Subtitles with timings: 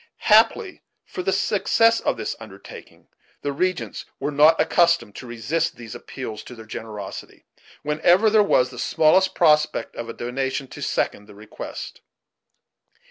[0.33, 3.07] Happily for the success of this undertaking,
[3.43, 7.45] the regents were not accustomed to resist these appeals to their generosity,
[7.83, 12.01] whenever there was the smallest prospect of a donation to second the request.